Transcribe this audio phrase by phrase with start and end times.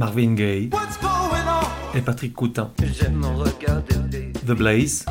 [0.00, 0.70] Marvin Gaye
[1.94, 2.70] et Patrick Coutin.
[4.46, 5.04] The Blaze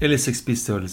[0.00, 0.86] et les Sex Pistols.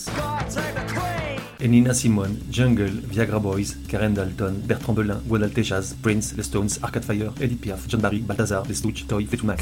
[1.59, 6.70] Et Nina Simone, Jungle, Viagra Boys, Karen Dalton, Bertrand Belin, Gwenal Tejas, Prince, Les Stones,
[6.82, 9.61] Arcade Fire, Edith Piaf, John Barry, Balthazar, Les Stooges, Toy, Fetoumac.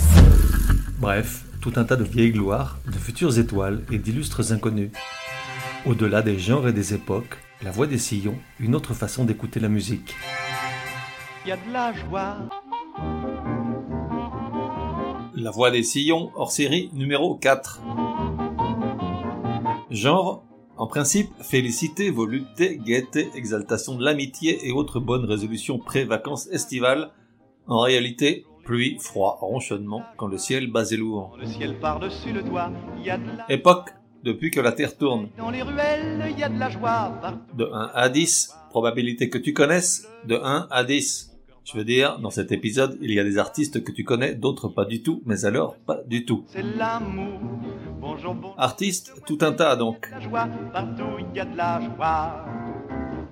[1.00, 4.92] Bref, tout un tas de vieilles gloires, de futures étoiles et d'illustres inconnus.
[5.86, 9.68] Au-delà des genres et des époques, la voix des sillons, une autre façon d'écouter la
[9.68, 10.16] musique.
[11.46, 12.63] Il y a de la joie.
[15.44, 17.82] La voix des sillons, hors série numéro 4.
[19.90, 20.42] Genre,
[20.78, 27.12] en principe, félicité, volupté, gaieté, exaltation de l'amitié et autres bonnes résolutions pré-vacances estivales.
[27.68, 31.36] En réalité, pluie, froid, ronchonnement quand le ciel bas est lourd.
[31.38, 33.52] Le ciel par-dessus le toit, il y a de la...
[33.52, 33.90] Époque,
[34.24, 35.28] depuis que la Terre tourne.
[35.38, 37.18] Dans les ruelles, il y a de la joie.
[37.22, 37.58] partout.
[37.58, 41.33] De 1 à 10, probabilité que tu connaisses, de 1 à 10.
[41.66, 44.68] Je veux dire, dans cet épisode, il y a des artistes que tu connais, d'autres
[44.68, 46.44] pas du tout, mais alors pas du tout.
[46.48, 47.40] C'est l'amour.
[48.02, 48.56] Bonjour, bonjour.
[48.58, 50.12] Artistes, tout un tas donc.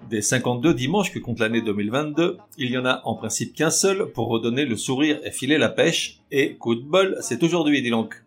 [0.09, 4.09] Des 52 dimanches que compte l'année 2022, il y en a en principe qu'un seul
[4.13, 7.89] pour redonner le sourire et filer la pêche, et coup de bol, c'est aujourd'hui, dis
[7.89, 8.23] donc.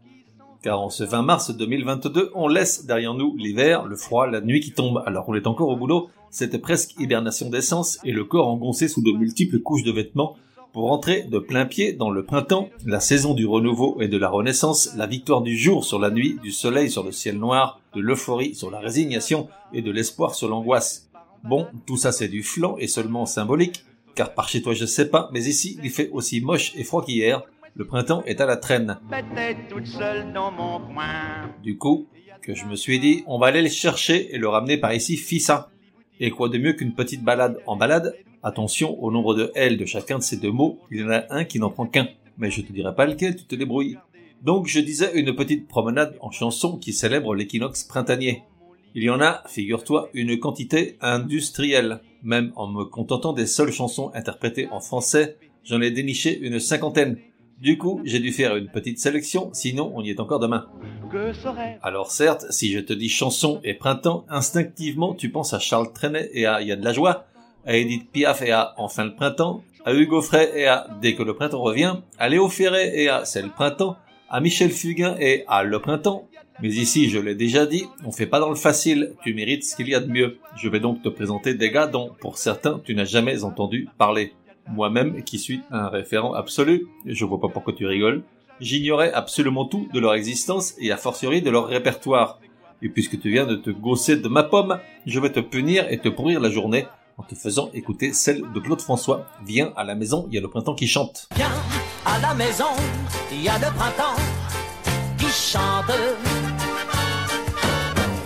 [0.60, 4.60] Car en ce 20 mars 2022, on laisse derrière nous l'hiver, le froid, la nuit
[4.60, 8.48] qui tombe, alors on est encore au boulot, cette presque hibernation d'essence et le corps
[8.48, 10.36] engoncé sous de multiples couches de vêtements
[10.72, 14.28] pour entrer de plein pied dans le printemps, la saison du renouveau et de la
[14.28, 18.00] renaissance, la victoire du jour sur la nuit, du soleil sur le ciel noir, de
[18.00, 21.08] l'euphorie sur la résignation et de l'espoir sur l'angoisse.
[21.44, 23.84] Bon, tout ça c'est du flanc et seulement symbolique,
[24.16, 27.04] car par chez toi je sais pas, mais ici il fait aussi moche et froid
[27.04, 27.44] qu'hier,
[27.76, 28.98] le printemps est à la traîne.
[31.62, 32.08] Du coup,
[32.42, 35.16] que je me suis dit, on va aller le chercher et le ramener par ici
[35.16, 35.70] fissa.
[36.20, 38.14] Et quoi de mieux qu'une petite balade en balade?
[38.42, 41.24] Attention au nombre de L de chacun de ces deux mots, il y en a
[41.30, 42.08] un qui n'en prend qu'un.
[42.38, 43.98] Mais je te dirai pas lequel, tu te débrouilles.
[44.42, 48.42] Donc je disais une petite promenade en chanson qui célèbre l'équinoxe printanier.
[48.94, 52.00] Il y en a, figure-toi, une quantité industrielle.
[52.22, 57.18] Même en me contentant des seules chansons interprétées en français, j'en ai déniché une cinquantaine.
[57.60, 60.66] Du coup, j'ai dû faire une petite sélection, sinon on y est encore demain.
[61.82, 66.30] Alors certes, si je te dis chanson et printemps, instinctivement tu penses à Charles Trenet
[66.32, 67.26] et à Y a de la joie,
[67.64, 71.22] à Edith Piaf et à Enfin le printemps, à Hugo Frey et à Dès que
[71.22, 73.96] le printemps revient, à Léo Ferré et à C'est le printemps,
[74.28, 76.28] à Michel Fugain et à Le printemps.
[76.60, 79.76] Mais ici, je l'ai déjà dit, on fait pas dans le facile, tu mérites ce
[79.76, 80.38] qu'il y a de mieux.
[80.56, 84.32] Je vais donc te présenter des gars dont, pour certains, tu n'as jamais entendu parler.
[84.68, 88.22] Moi-même, qui suis un référent absolu, je vois pas pourquoi tu rigoles,
[88.60, 92.40] j'ignorais absolument tout de leur existence et a fortiori de leur répertoire.
[92.82, 95.98] Et puisque tu viens de te gausser de ma pomme, je vais te punir et
[95.98, 96.86] te pourrir la journée
[97.16, 99.26] en te faisant écouter celle de Claude François.
[99.46, 101.28] Viens à la maison, il y a le printemps qui chante.
[101.36, 101.52] Viens
[102.04, 102.64] à la maison,
[103.32, 104.16] il y a le printemps
[105.18, 105.90] qui chante.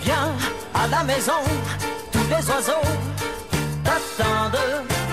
[0.03, 0.33] Viens
[0.73, 1.33] à la maison,
[2.11, 2.87] tous les oiseaux
[3.83, 5.08] t'attendent.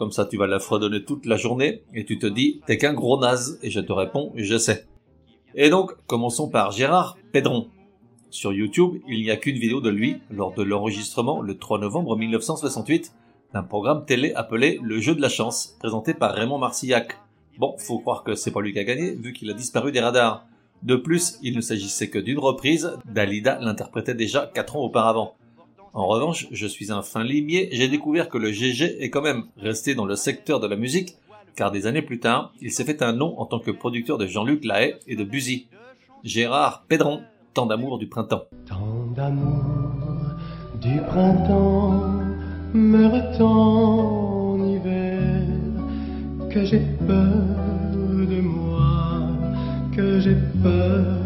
[0.00, 2.94] Comme ça tu vas la fredonner toute la journée et tu te dis t'es qu'un
[2.94, 4.86] gros naze et je te réponds je sais.
[5.54, 7.68] Et donc commençons par Gérard Pédron.
[8.30, 12.16] Sur YouTube, il n'y a qu'une vidéo de lui lors de l'enregistrement le 3 novembre
[12.16, 13.12] 1968
[13.52, 17.18] d'un programme télé appelé Le jeu de la chance, présenté par Raymond Marcillac.
[17.58, 20.00] Bon, faut croire que c'est pas lui qui a gagné vu qu'il a disparu des
[20.00, 20.46] radars.
[20.82, 25.34] De plus, il ne s'agissait que d'une reprise, Dalida l'interprétait déjà 4 ans auparavant.
[25.92, 29.44] En revanche, je suis un fin limier, j'ai découvert que le GG est quand même
[29.56, 31.16] resté dans le secteur de la musique,
[31.56, 34.26] car des années plus tard, il s'est fait un nom en tant que producteur de
[34.26, 35.66] Jean-Luc Lahaye et de Buzy.
[36.22, 37.22] Gérard Pédron,
[37.54, 38.44] tant d'amour du printemps.
[38.66, 40.36] Tant d'amour
[40.80, 42.20] du printemps
[42.72, 45.42] meurt en hiver
[46.50, 49.22] que j'ai peur de moi,
[49.94, 51.19] que j'ai peur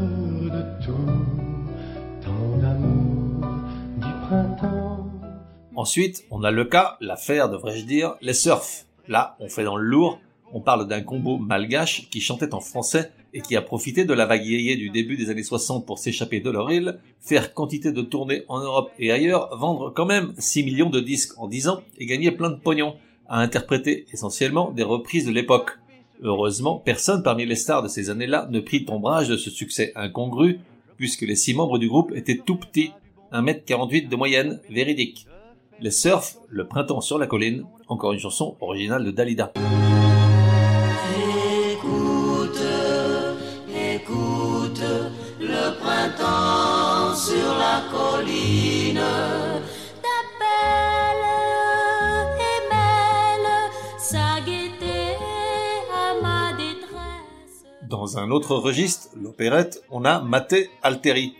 [5.84, 8.86] Ensuite, on a le cas, l'affaire devrais-je dire, les surfs.
[9.06, 10.18] Là, on fait dans le lourd,
[10.50, 14.24] on parle d'un combo malgache qui chantait en français et qui a profité de la
[14.24, 18.00] vague yéyé du début des années 60 pour s'échapper de leur île, faire quantité de
[18.00, 21.82] tournées en Europe et ailleurs, vendre quand même 6 millions de disques en 10 ans
[21.98, 22.96] et gagner plein de pognon,
[23.28, 25.72] à interpréter essentiellement des reprises de l'époque.
[26.22, 30.60] Heureusement, personne parmi les stars de ces années-là ne prit ombrage de ce succès incongru,
[30.96, 32.92] puisque les six membres du groupe étaient tout petits,
[33.34, 35.26] 1m48 de moyenne, véridique.
[35.80, 39.52] Les Surf, Le Printemps sur la colline, encore une chanson originale de Dalida.
[41.72, 42.62] Écoute,
[43.68, 44.82] écoute,
[45.40, 49.00] le printemps sur la colline.
[50.00, 51.24] T'appelle
[52.38, 52.68] et
[53.98, 57.64] sa à ma détresse.
[57.82, 61.34] Dans un autre registre, l'opérette, on a Maté Alteri.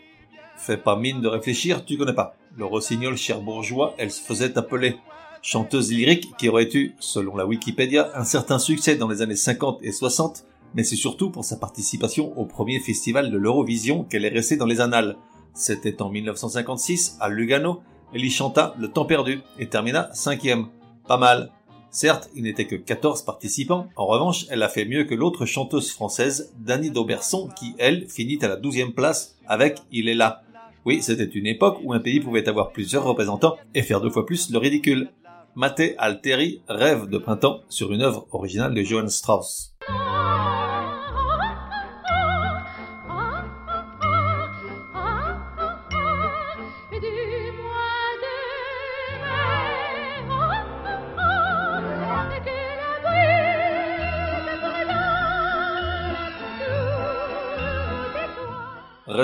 [0.56, 2.36] Fais pas mine de réfléchir, tu connais pas.
[2.56, 4.96] Le rossignol cherbourgeois, elle se faisait appeler
[5.42, 9.80] chanteuse lyrique qui aurait eu, selon la Wikipédia, un certain succès dans les années 50
[9.82, 14.28] et 60, mais c'est surtout pour sa participation au premier festival de l'Eurovision qu'elle est
[14.28, 15.16] restée dans les annales.
[15.52, 17.82] C'était en 1956, à Lugano,
[18.14, 20.68] elle y chanta Le temps perdu et termina cinquième.
[21.08, 21.50] Pas mal.
[21.90, 25.90] Certes, il n'était que 14 participants, en revanche, elle a fait mieux que l'autre chanteuse
[25.90, 30.43] française, Dany Dauberson, qui, elle, finit à la 12e place avec Il est là.
[30.84, 34.26] Oui, c'était une époque où un pays pouvait avoir plusieurs représentants et faire deux fois
[34.26, 35.08] plus le ridicule.
[35.54, 39.73] Maté Alteri rêve de printemps sur une œuvre originale de Johann Strauss.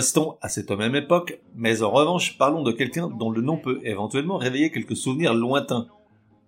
[0.01, 3.81] Restons à cette même époque, mais en revanche parlons de quelqu'un dont le nom peut
[3.85, 5.89] éventuellement réveiller quelques souvenirs lointains.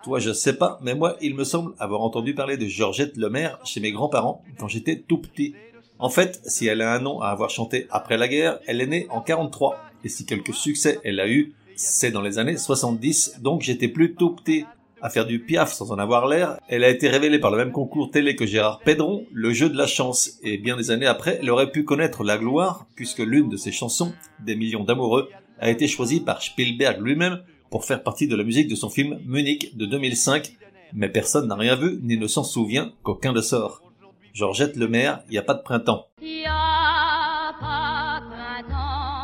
[0.03, 3.59] Toi je sais pas, mais moi il me semble avoir entendu parler de Georgette Lemaire
[3.63, 5.55] chez mes grands-parents quand j'étais tout petit.
[5.99, 8.87] En fait, si elle a un nom à avoir chanté après la guerre, elle est
[8.87, 9.77] née en 43.
[10.03, 14.15] Et si quelques succès elle a eu, c'est dans les années 70, donc j'étais plus
[14.15, 14.65] tout petit.
[15.05, 17.73] À faire du piaf sans en avoir l'air, elle a été révélée par le même
[17.73, 21.41] concours télé que Gérard Pedron, le jeu de la chance, et bien des années après,
[21.43, 25.29] elle aurait pu connaître la gloire, puisque l'une de ses chansons, Des millions d'amoureux,
[25.59, 29.19] a été choisie par Spielberg lui-même pour faire partie de la musique de son film
[29.27, 30.53] Munich de 2005,
[30.93, 33.83] mais personne n'a rien vu ni ne s'en souvient qu'aucun ne sort.
[34.33, 36.07] Georgette Lemaire, y a pas de printemps.
[36.21, 39.23] Y a pas de printemps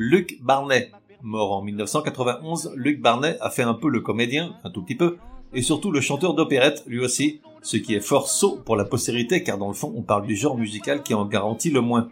[0.00, 0.92] Luc Barnet.
[1.22, 5.16] Mort en 1991, Luc Barnet a fait un peu le comédien, un tout petit peu,
[5.52, 9.42] et surtout le chanteur d'opérette, lui aussi, ce qui est fort sot pour la postérité
[9.42, 12.10] car dans le fond on parle du genre musical qui en garantit le moins.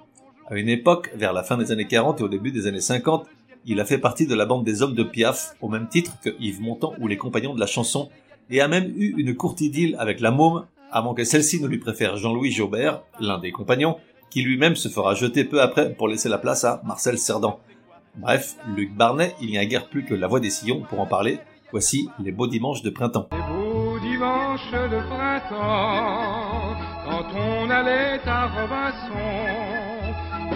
[0.49, 3.25] À une époque, vers la fin des années 40 et au début des années 50,
[3.67, 6.31] il a fait partie de la bande des hommes de Piaf, au même titre que
[6.41, 8.09] Yves Montand ou les compagnons de la chanson,
[8.51, 11.79] et a même eu une courte idylle avec la môme, avant que celle-ci ne lui
[11.79, 13.97] préfère Jean-Louis Jaubert, l'un des compagnons,
[14.29, 17.61] qui lui-même se fera jeter peu après pour laisser la place à Marcel Cerdan.
[18.17, 21.07] Bref, Luc Barnet, il n'y a guère plus que la voix des sillons pour en
[21.07, 21.39] parler.
[21.71, 23.29] Voici les beaux dimanches de printemps.
[23.33, 29.17] Les beaux dimanches de printemps, quand on allait à Robinson,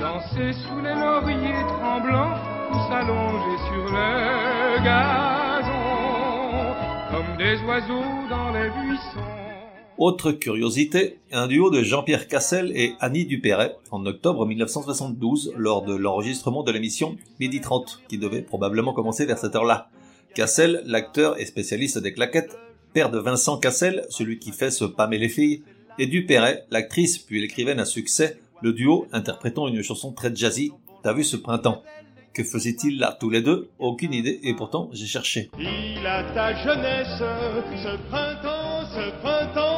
[0.01, 2.39] danser sous les lauriers tremblants,
[2.71, 6.75] ou s'allonger sur le gazon,
[7.11, 9.40] comme des oiseaux dans les buissons.
[10.01, 15.95] Autre curiosité, un duo de Jean-Pierre Cassel et Annie Dupéret en octobre 1972 lors de
[15.95, 19.91] l'enregistrement de l'émission Midi 30 qui devait probablement commencer vers cette heure-là.
[20.35, 22.57] Cassel, l'acteur et spécialiste des claquettes,
[22.95, 25.65] père de Vincent Cassel, celui qui fait ce Pam et les filles,
[25.99, 31.13] et Dupéret, l'actrice puis l'écrivaine à succès, le duo interprétant une chanson très jazzy, T'as
[31.13, 31.83] vu ce printemps?
[32.33, 33.69] Que faisaient-ils là tous les deux?
[33.79, 35.51] Aucune idée et pourtant j'ai cherché.
[35.59, 39.70] Il a ta jeunesse, ce printemps, ce printemps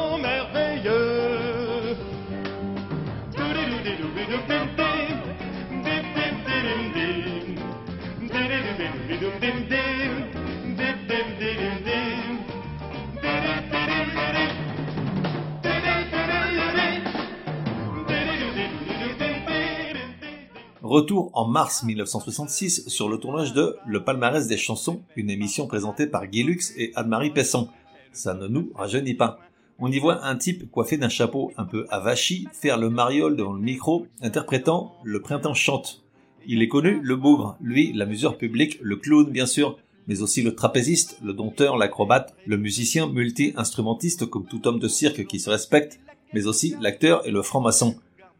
[20.81, 26.07] Retour en mars 1966 sur le tournage de Le palmarès des chansons, une émission présentée
[26.07, 27.67] par Guy Lux et Anne-Marie Pesson.
[28.13, 29.39] Ça ne nous rajeunit pas.
[29.77, 33.51] On y voit un type coiffé d'un chapeau un peu avachi faire le mariole devant
[33.51, 36.02] le micro, interprétant Le printemps chante.
[36.45, 40.55] Il est connu, le bougre, lui, l'amuseur public, le clown bien sûr, mais aussi le
[40.55, 45.99] trapéziste, le dompteur, l'acrobate, le musicien multi-instrumentiste comme tout homme de cirque qui se respecte,
[46.33, 47.95] mais aussi l'acteur et le franc-maçon.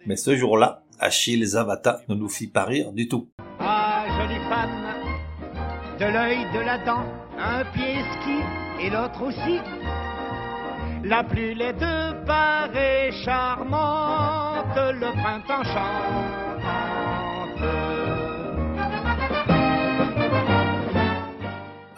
[0.05, 3.27] Mais ce jour-là, Achille Zavata ne nous fit pas rire du tout.
[3.59, 4.83] Ah, jolie femme,
[5.99, 7.05] de l'œil, de la dent,
[7.39, 9.59] un pied ski et l'autre aussi.
[11.05, 16.43] La plus les deux paraît charmante, le printemps chante.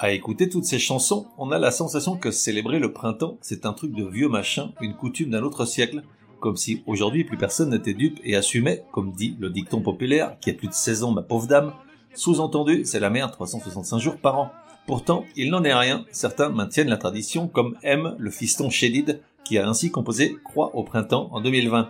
[0.05, 3.73] À écouter toutes ces chansons, on a la sensation que célébrer le printemps, c'est un
[3.73, 6.03] truc de vieux machin, une coutume d'un autre siècle,
[6.39, 10.51] comme si aujourd'hui plus personne n'était dupe et assumait, comme dit le dicton populaire, qui
[10.51, 11.73] a plus de 16 ans ma pauvre dame,
[12.13, 14.51] sous-entendu, c'est la mère 365 jours par an.
[14.85, 19.57] Pourtant, il n'en est rien, certains maintiennent la tradition comme M, le fiston Chédid, qui
[19.57, 21.89] a ainsi composé Croix au printemps en 2020.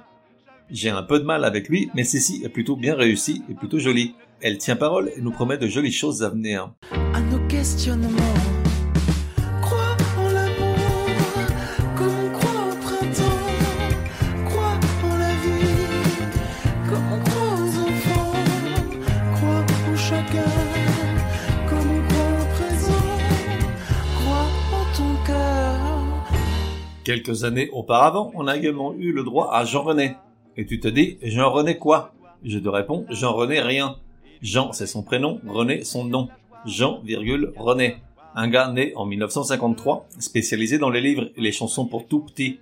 [0.70, 3.78] J'ai un peu de mal avec lui, mais ceci est plutôt bien réussi et plutôt
[3.78, 4.16] joli.
[4.40, 6.72] Elle tient parole et nous promet de jolies choses à venir.
[9.62, 10.78] Crois en l'amour,
[11.98, 13.48] comme on croit au printemps.
[14.46, 15.74] Crois en la vie,
[16.88, 18.38] comme on croit aux enfants.
[19.34, 20.52] Crois en chacun,
[21.68, 23.08] comme on croit au présent.
[24.20, 25.76] Crois en ton cœur.
[27.04, 30.18] Quelques années auparavant, on a également eu le droit à Jean-René.
[30.56, 32.14] Et tu te dis, Jean-René quoi?
[32.44, 33.96] Je te réponds, Jean-René rien.
[34.44, 36.30] Jean, c'est son prénom, René, son nom.
[36.66, 37.02] Jean,
[37.58, 37.98] René.
[38.36, 42.60] Un gars né en 1953, spécialisé dans les livres et les chansons pour tout petit.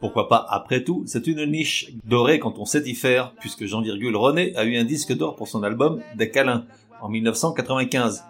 [0.00, 3.80] Pourquoi pas, après tout, c'est une niche dorée quand on sait y faire, puisque Jean,
[3.80, 6.66] René a eu un disque d'or pour son album Des câlins,
[7.00, 8.24] en 1995.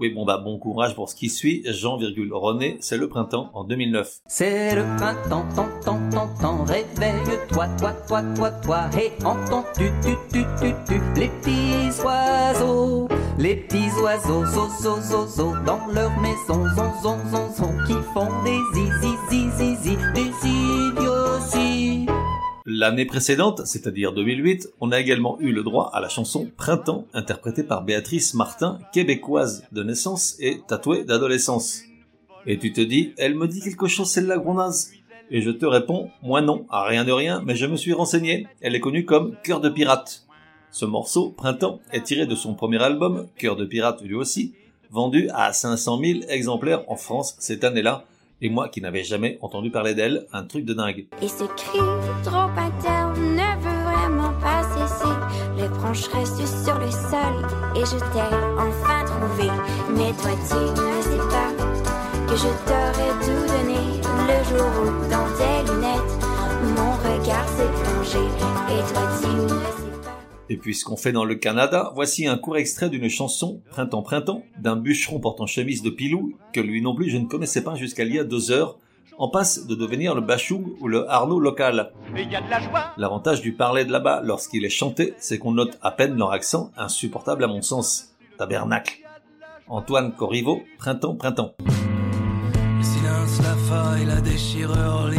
[0.00, 3.64] Oui, bon bah bon courage pour ce qui suit, Jean, René, c'est le printemps en
[3.64, 4.20] 2009.
[4.28, 10.16] C'est le printemps, tant, tant, tant, tant, réveille-toi, toi, toi, toi, toi, et entends-tu, tu,
[10.32, 16.10] tu, tu, tu, les petits oiseaux, les petits oiseaux, zo, zo, zo, zo, dans leur
[16.22, 21.19] maison, zon, zon, zon, zon, qui font des zizi, zizi, zizi, des idioties.
[22.72, 27.64] L'année précédente, c'est-à-dire 2008, on a également eu le droit à la chanson Printemps, interprétée
[27.64, 31.82] par Béatrice Martin, québécoise de naissance et tatouée d'adolescence.
[32.46, 34.92] Et tu te dis, elle me dit quelque chose celle-là, grondaze
[35.32, 38.46] Et je te réponds, moi non, à rien de rien, mais je me suis renseigné,
[38.60, 40.24] elle est connue comme Cœur de pirate.
[40.70, 44.54] Ce morceau, Printemps, est tiré de son premier album, Cœur de pirate lui aussi,
[44.92, 48.04] vendu à 500 000 exemplaires en France cette année-là,
[48.42, 51.06] et moi qui n'avais jamais entendu parler d'elle, un truc de dingue.
[51.22, 51.78] Et ce cri
[52.22, 55.14] trop interne ne veut vraiment pas cesser.
[55.56, 57.34] Les branches restent sur le sol
[57.76, 59.50] et je t'ai enfin trouvé.
[59.96, 61.52] Mais toi tu ne sais pas
[62.28, 66.16] que je t'aurais tout donné le jour où dans tes lunettes
[66.76, 68.26] mon regard s'est plongé.
[68.70, 69.89] Et toi tu ne sais.
[70.52, 74.74] Et puisqu'on fait dans le Canada, voici un court extrait d'une chanson, Printemps Printemps, d'un
[74.74, 78.12] bûcheron portant chemise de pilou, que lui non plus je ne connaissais pas jusqu'à il
[78.12, 78.76] y a deux heures,
[79.16, 81.92] en passe de devenir le bachou ou le Arnaud local.
[82.12, 82.86] Mais il y a de la joie.
[82.96, 86.72] L'avantage du parler de là-bas lorsqu'il est chanté, c'est qu'on note à peine leur accent,
[86.76, 88.08] insupportable à mon sens.
[88.36, 88.98] Tabernacle.
[89.68, 91.54] Antoine Corriveau, Printemps Printemps.
[91.60, 95.10] Le silence, la faille, la déchirure,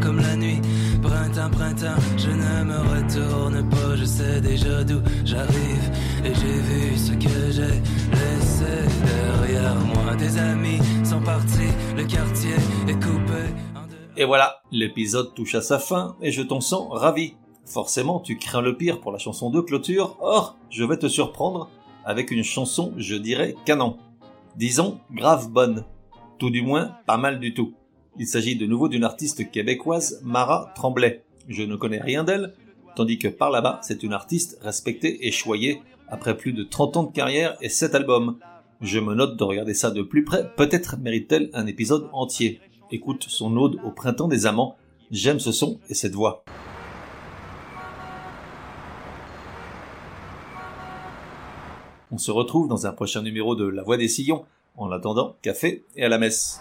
[0.00, 0.60] comme la nuit.
[1.06, 5.90] Printemps, printemps, je ne me retourne pas, je sais déjà d'où j'arrive.
[6.24, 10.16] Et j'ai vu ce que j'ai laissé derrière moi.
[10.16, 12.56] Des amis sont partis, le quartier
[12.88, 13.54] est coupé.
[14.16, 17.34] Et voilà, l'épisode touche à sa fin et je t'en sens ravi.
[17.64, 20.16] Forcément, tu crains le pire pour la chanson de clôture.
[20.20, 21.68] Or, je vais te surprendre
[22.04, 23.98] avec une chanson, je dirais, canon.
[24.56, 25.84] Disons, grave bonne.
[26.38, 27.74] Tout du moins, pas mal du tout.
[28.18, 31.22] Il s'agit de nouveau d'une artiste québécoise, Mara Tremblay.
[31.48, 32.54] Je ne connais rien d'elle,
[32.94, 37.02] tandis que par là-bas, c'est une artiste respectée et choyée après plus de 30 ans
[37.02, 38.38] de carrière et 7 albums.
[38.80, 42.60] Je me note de regarder ça de plus près, peut-être mérite-t-elle un épisode entier.
[42.90, 44.76] Écoute son ode au printemps des amants.
[45.10, 46.42] J'aime ce son et cette voix.
[52.10, 54.46] On se retrouve dans un prochain numéro de La Voix des Sillons.
[54.76, 56.60] En attendant, café et à la messe.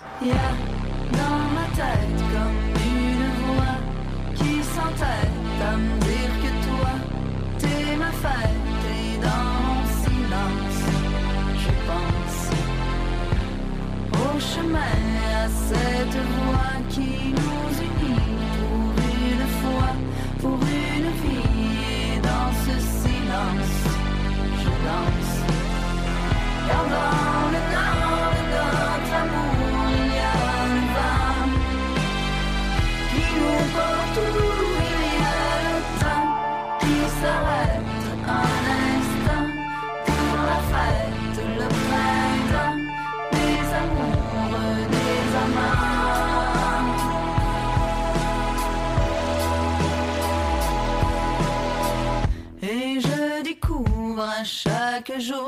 [55.07, 55.47] Chaque jour